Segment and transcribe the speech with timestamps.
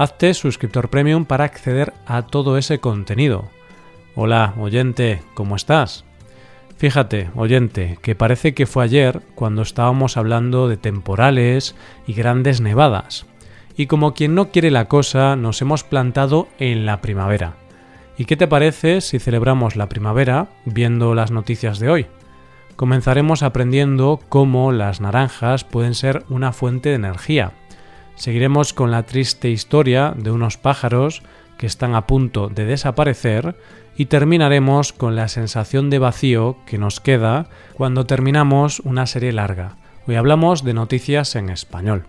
[0.00, 3.50] Hazte suscriptor premium para acceder a todo ese contenido.
[4.14, 6.06] Hola, oyente, ¿cómo estás?
[6.78, 11.76] Fíjate, oyente, que parece que fue ayer cuando estábamos hablando de temporales
[12.06, 13.26] y grandes nevadas.
[13.76, 17.56] Y como quien no quiere la cosa, nos hemos plantado en la primavera.
[18.16, 22.06] ¿Y qué te parece si celebramos la primavera viendo las noticias de hoy?
[22.74, 27.52] Comenzaremos aprendiendo cómo las naranjas pueden ser una fuente de energía
[28.20, 31.22] Seguiremos con la triste historia de unos pájaros
[31.56, 33.56] que están a punto de desaparecer
[33.96, 37.48] y terminaremos con la sensación de vacío que nos queda
[37.78, 39.78] cuando terminamos una serie larga.
[40.06, 42.04] Hoy hablamos de noticias en español.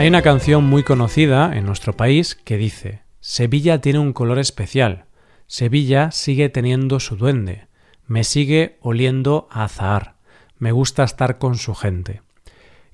[0.00, 5.04] Hay una canción muy conocida en nuestro país que dice Sevilla tiene un color especial.
[5.46, 7.68] Sevilla sigue teniendo su duende.
[8.08, 10.11] Me sigue oliendo a azahar
[10.62, 12.22] me gusta estar con su gente.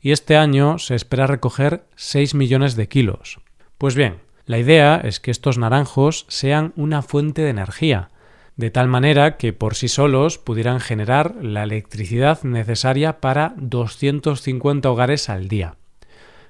[0.00, 3.40] y este año se espera recoger 6 millones de kilos.
[3.78, 8.10] Pues bien, la idea es que estos naranjos sean una fuente de energía,
[8.56, 15.28] de tal manera que por sí solos pudieran generar la electricidad necesaria para 250 hogares
[15.28, 15.76] al día.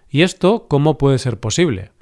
[0.09, 1.93] ¿Y esto cómo puede ser posible?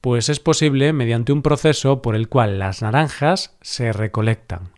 [0.00, 4.75] Pues es posible mediante un proceso por el cual las naranjas se recolectan.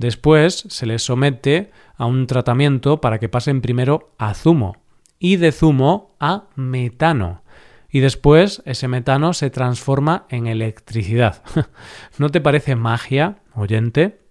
[0.00, 4.78] Después se les somete a un tratamiento para que pasen primero a zumo
[5.18, 7.42] y de zumo a metano.
[7.90, 11.42] Y después ese metano se transforma en electricidad.
[12.16, 14.22] ¿No te parece magia, oyente?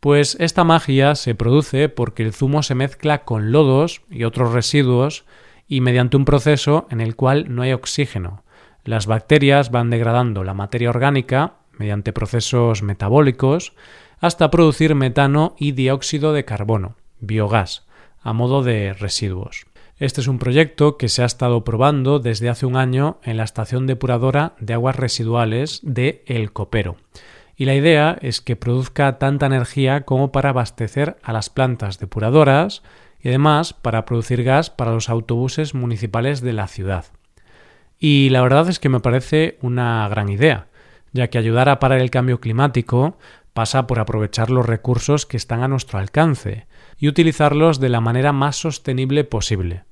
[0.00, 5.24] Pues esta magia se produce porque el zumo se mezcla con lodos y otros residuos
[5.66, 8.44] y mediante un proceso en el cual no hay oxígeno.
[8.84, 13.72] Las bacterias van degradando la materia orgánica mediante procesos metabólicos
[14.20, 17.86] hasta producir metano y dióxido de carbono, biogás,
[18.22, 19.66] a modo de residuos.
[19.98, 23.44] Este es un proyecto que se ha estado probando desde hace un año en la
[23.44, 26.96] estación depuradora de aguas residuales de El Copero.
[27.56, 32.82] Y la idea es que produzca tanta energía como para abastecer a las plantas depuradoras
[33.22, 37.06] y además para producir gas para los autobuses municipales de la ciudad.
[37.98, 40.66] Y la verdad es que me parece una gran idea,
[41.12, 43.16] ya que ayudar a parar el cambio climático
[43.56, 46.66] pasa por aprovechar los recursos que están a nuestro alcance
[46.98, 49.84] y utilizarlos de la manera más sostenible posible.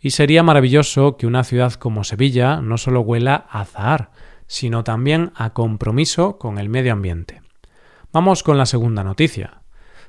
[0.00, 4.10] Y sería maravilloso que una ciudad como Sevilla no solo huela a azahar,
[4.46, 7.42] sino también a compromiso con el medio ambiente.
[8.10, 9.60] Vamos con la segunda noticia.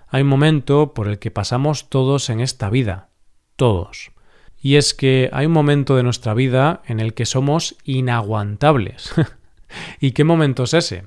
[0.08, 3.10] Hay un momento por el que pasamos todos en esta vida,
[3.58, 4.14] todos.
[4.58, 9.14] Y es que hay un momento de nuestra vida en el que somos inaguantables.
[10.00, 11.04] ¿Y qué momento es ese?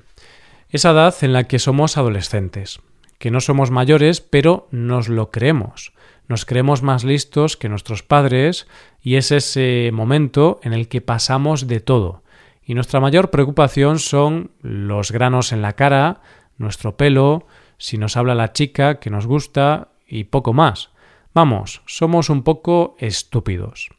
[0.75, 2.81] Esa edad en la que somos adolescentes,
[3.17, 5.93] que no somos mayores, pero nos lo creemos.
[6.27, 8.67] Nos creemos más listos que nuestros padres
[9.01, 12.23] y es ese momento en el que pasamos de todo.
[12.61, 16.19] Y nuestra mayor preocupación son los granos en la cara,
[16.57, 20.89] nuestro pelo, si nos habla la chica que nos gusta y poco más.
[21.33, 23.91] Vamos, somos un poco estúpidos.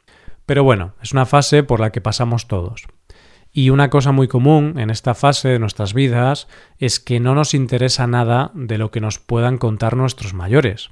[0.45, 2.85] Pero bueno, es una fase por la que pasamos todos.
[3.57, 7.55] Y una cosa muy común en esta fase de nuestras vidas es que no nos
[7.55, 10.91] interesa nada de lo que nos puedan contar nuestros mayores.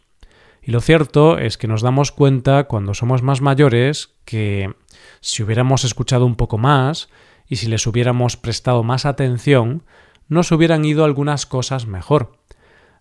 [0.63, 4.73] Y lo cierto es que nos damos cuenta cuando somos más mayores que
[5.21, 7.07] si hubiéramos escuchado un poco más
[7.47, 9.83] y si les hubiéramos prestado más atención,
[10.27, 12.39] nos hubieran ido algunas cosas mejor.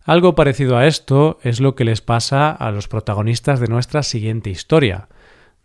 [0.04, 4.50] Algo parecido a esto es lo que les pasa a los protagonistas de nuestra siguiente
[4.50, 5.08] historia,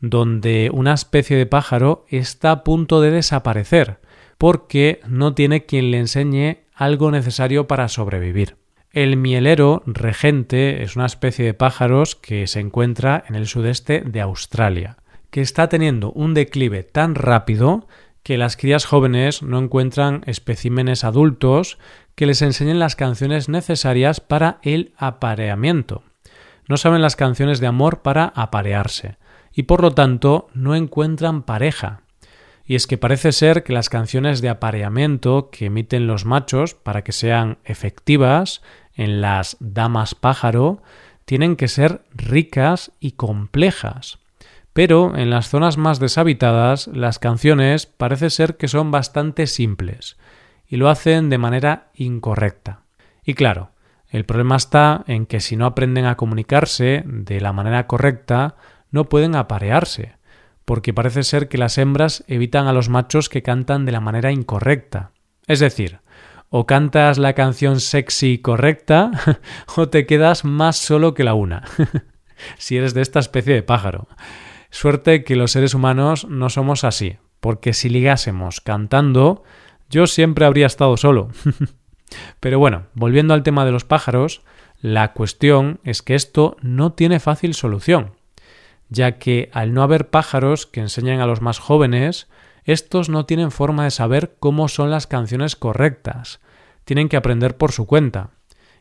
[0.02, 4.00] donde una especie de pájaro está a punto de desaparecer,
[4.38, 8.56] porque no tiene quien le enseñe algo necesario para sobrevivir.
[8.92, 14.22] El mielero regente es una especie de pájaros que se encuentra en el sudeste de
[14.22, 14.98] Australia,
[15.30, 17.88] que está teniendo un declive tan rápido
[18.24, 21.78] que las crías jóvenes no encuentran especímenes adultos
[22.16, 26.04] que les enseñen las canciones necesarias para el apareamiento.
[26.68, 29.18] No saben las canciones de amor para aparearse
[29.60, 32.04] y por lo tanto no encuentran pareja.
[32.64, 37.04] Y es que parece ser que las canciones de apareamiento que emiten los machos para
[37.04, 38.62] que sean efectivas
[38.94, 40.82] en las damas pájaro
[41.26, 44.20] tienen que ser ricas y complejas.
[44.72, 50.16] Pero en las zonas más deshabitadas las canciones parece ser que son bastante simples
[50.70, 52.84] y lo hacen de manera incorrecta.
[53.26, 53.72] Y claro,
[54.08, 58.56] el problema está en que si no aprenden a comunicarse de la manera correcta,
[58.92, 60.16] no pueden aparearse,
[60.66, 64.32] porque parece ser que las hembras evitan a los machos que cantan de la manera
[64.32, 65.12] incorrecta.
[65.48, 66.00] Es decir,
[66.50, 69.12] o cantas la canción sexy correcta
[69.76, 71.64] o te quedas más solo que la una,
[72.58, 74.08] si eres de esta especie de pájaro.
[74.72, 79.44] Suerte que los seres humanos no somos así, porque si ligásemos cantando,
[79.90, 81.30] yo siempre habría estado solo.
[82.40, 84.44] Pero bueno, volviendo al tema de los pájaros,
[84.82, 88.14] la cuestión es que esto no tiene fácil solución,
[88.90, 92.28] ya que al no haber pájaros que enseñen a los más jóvenes,
[92.66, 96.40] estos no tienen forma de saber cómo son las canciones correctas,
[96.86, 98.32] tienen que aprender por su cuenta.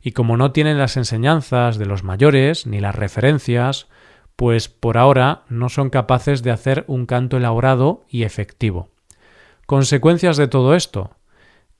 [0.01, 3.89] Y como no tienen las enseñanzas de los mayores ni las referencias,
[4.37, 8.89] pues por ahora no son capaces de hacer un canto elaborado y efectivo.
[9.67, 11.11] Consecuencias de todo esto,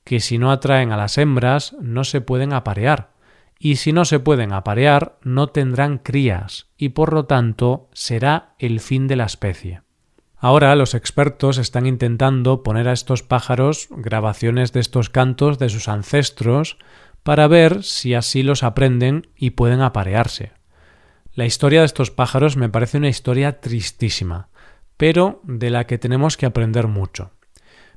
[0.03, 3.11] que si no atraen a las hembras no se pueden aparear,
[3.59, 8.79] y si no se pueden aparear no tendrán crías, y por lo tanto será el
[8.79, 9.81] fin de la especie.
[10.37, 15.89] Ahora los expertos están intentando poner a estos pájaros grabaciones de estos cantos de sus
[15.89, 16.77] ancestros
[17.23, 20.53] para ver si así los aprenden y pueden aparearse.
[21.33, 24.47] La historia de estos pájaros me parece una historia tristísima,
[24.95, 27.31] pero de la que tenemos que aprender mucho.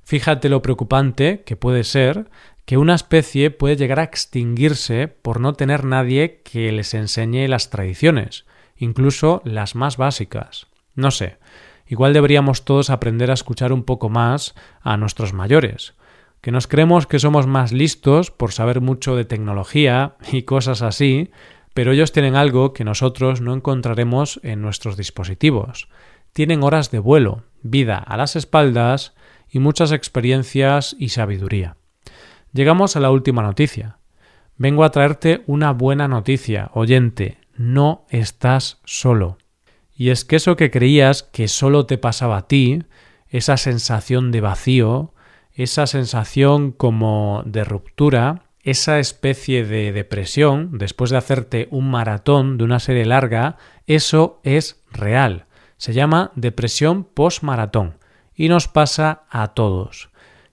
[0.04, 2.28] Fíjate lo preocupante que puede ser
[2.64, 7.70] que una especie puede llegar a extinguirse por no tener nadie que les enseñe las
[7.70, 10.68] tradiciones, incluso las más básicas.
[10.94, 11.38] No sé,
[11.86, 15.94] igual deberíamos todos aprender a escuchar un poco más a nuestros mayores,
[16.40, 21.30] que nos creemos que somos más listos por saber mucho de tecnología y cosas así,
[21.74, 25.88] pero ellos tienen algo que nosotros no encontraremos en nuestros dispositivos.
[26.32, 29.14] Tienen horas de vuelo, vida a las espaldas
[29.48, 31.76] y muchas experiencias y sabiduría.
[32.52, 33.96] Llegamos a la última noticia.
[34.58, 39.38] Vengo a traerte una buena noticia, oyente, no estás solo.
[39.94, 42.84] Y es que eso que creías que solo te pasaba a ti,
[43.28, 45.14] esa sensación de vacío,
[45.54, 52.64] esa sensación como de ruptura, esa especie de depresión después de hacerte un maratón de
[52.64, 53.56] una serie larga,
[53.86, 55.46] eso es real.
[55.78, 57.96] Se llama depresión post-maratón
[58.34, 60.11] y nos pasa a todos.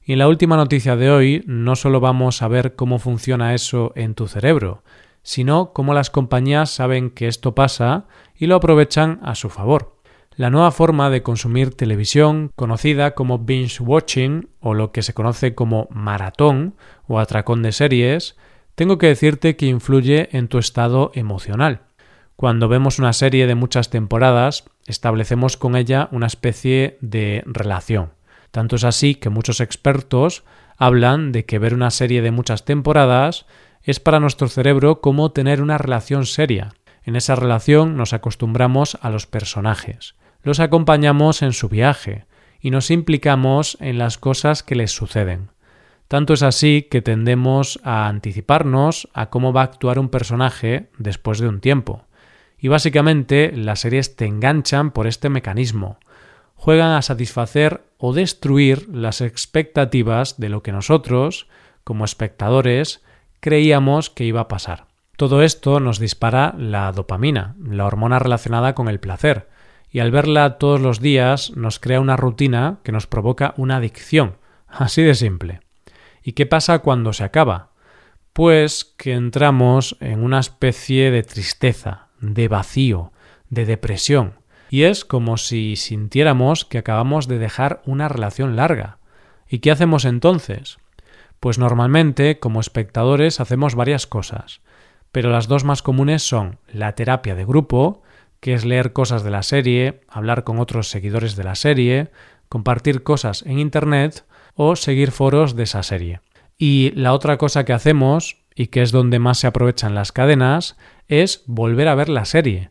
[0.09, 3.93] Y en la última noticia de hoy no solo vamos a ver cómo funciona eso
[3.95, 4.81] en tu cerebro,
[5.21, 9.99] sino cómo las compañías saben que esto pasa y lo aprovechan a su favor.
[10.35, 15.53] La nueva forma de consumir televisión, conocida como binge watching o lo que se conoce
[15.53, 16.73] como maratón
[17.07, 18.35] o atracón de series,
[18.73, 21.81] tengo que decirte que influye en tu estado emocional.
[22.35, 28.17] Cuando vemos una serie de muchas temporadas, establecemos con ella una especie de relación.
[28.51, 30.43] Tanto es así que muchos expertos
[30.77, 33.45] hablan de que ver una serie de muchas temporadas
[33.83, 36.73] es para nuestro cerebro como tener una relación seria.
[37.03, 42.25] En esa relación nos acostumbramos a los personajes, los acompañamos en su viaje
[42.61, 45.49] y nos implicamos en las cosas que les suceden.
[46.07, 51.39] Tanto es así que tendemos a anticiparnos a cómo va a actuar un personaje después
[51.39, 52.05] de un tiempo.
[52.57, 55.99] Y básicamente las series te enganchan por este mecanismo.
[56.61, 61.47] Juegan a satisfacer o destruir las expectativas de lo que nosotros,
[61.85, 63.01] como espectadores,
[63.39, 64.87] creíamos que iba a pasar.
[65.15, 69.47] Todo esto nos dispara la dopamina, la hormona relacionada con el placer,
[69.89, 74.35] y al verla todos los días nos crea una rutina que nos provoca una adicción,
[74.67, 75.61] así de simple.
[76.21, 77.69] ¿Y qué pasa cuando se acaba?
[78.33, 83.13] Pues que entramos en una especie de tristeza, de vacío,
[83.49, 84.38] de depresión,
[84.69, 88.97] y es como si sintiéramos que acabamos de dejar una relación larga.
[89.47, 90.77] ¿Y qué hacemos entonces?
[91.39, 94.61] Pues normalmente, como espectadores, hacemos varias cosas
[95.11, 98.03] pero las dos más comunes son la terapia de grupo,
[98.39, 102.09] que es leer cosas de la serie, hablar con otros seguidores de la serie,
[102.47, 106.21] compartir cosas en Internet o seguir foros de esa serie.
[106.57, 110.77] Y la otra cosa que hacemos, y que es donde más se aprovechan las cadenas,
[111.07, 112.69] es volver a ver la serie.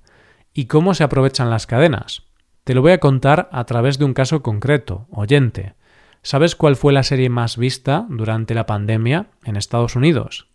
[0.58, 2.24] ¿Y cómo se aprovechan las cadenas?
[2.64, 5.74] Te lo voy a contar a través de un caso concreto, oyente.
[6.22, 10.48] ¿Sabes cuál fue la serie más vista durante la pandemia en Estados Unidos?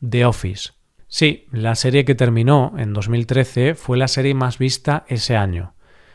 [0.00, 0.70] The Office.
[1.06, 5.74] Sí, la serie que terminó en 2013 fue la serie más vista ese año.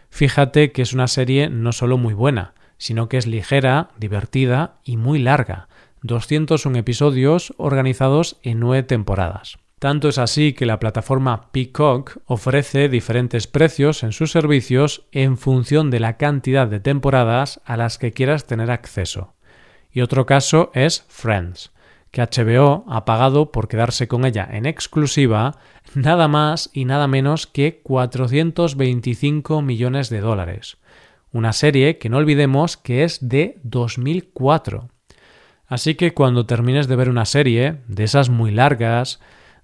[0.09, 4.97] Fíjate que es una serie no solo muy buena, sino que es ligera, divertida y
[4.97, 5.67] muy larga,
[6.01, 9.59] 201 episodios organizados en nueve temporadas.
[9.79, 15.91] Tanto es así que la plataforma Peacock ofrece diferentes precios en sus servicios en función
[15.91, 19.35] de la cantidad de temporadas a las que quieras tener acceso.
[19.91, 21.71] Y otro caso es Friends
[22.11, 25.57] que HBO ha pagado por quedarse con ella en exclusiva
[25.93, 30.77] nada más y nada menos que 425 millones de dólares.
[31.31, 34.89] Una serie que no olvidemos que es de 2004.
[35.67, 39.19] Así que cuando termines de ver una serie, de esas muy largas,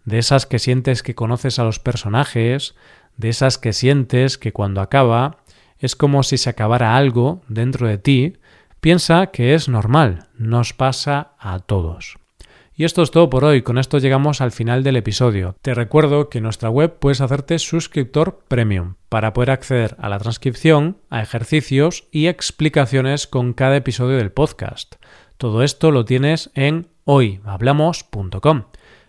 [0.05, 2.75] de esas que sientes que conoces a los personajes,
[3.17, 5.37] de esas que sientes que cuando acaba
[5.79, 8.33] es como si se acabara algo dentro de ti,
[8.79, 12.17] piensa que es normal, nos pasa a todos.
[12.75, 15.55] Y esto es todo por hoy, con esto llegamos al final del episodio.
[15.61, 20.17] Te recuerdo que en nuestra web puedes hacerte suscriptor premium para poder acceder a la
[20.17, 24.95] transcripción, a ejercicios y explicaciones con cada episodio del podcast.
[25.37, 28.63] Todo esto lo tienes en hoyhablamos.com.